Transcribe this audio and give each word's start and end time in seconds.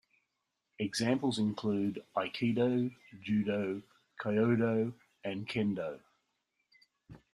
Examples 0.79 1.37
include 1.37 2.03
aikido, 2.17 2.91
judo, 3.23 3.83
kyudo, 4.19 4.95
and 5.23 5.47
kendo. 5.47 5.99